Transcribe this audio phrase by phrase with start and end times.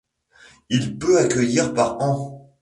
[0.71, 2.55] Il peut accueillir par an.